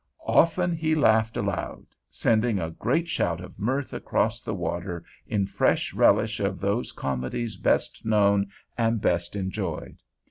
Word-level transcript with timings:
Often 0.27 0.77
he 0.77 0.95
laughed 0.95 1.37
aloud, 1.37 1.85
sending 2.09 2.57
a 2.57 2.71
great 2.71 3.07
shout 3.07 3.39
of 3.39 3.59
mirth 3.59 3.93
across 3.93 4.41
the 4.41 4.55
water 4.55 5.03
in 5.27 5.45
fresh 5.45 5.93
relish 5.93 6.39
of 6.39 6.59
those 6.59 6.91
comedies 6.91 7.55
best 7.55 8.03
known 8.03 8.47
and 8.75 8.99
best 8.99 9.35
enjoyed. 9.35 10.01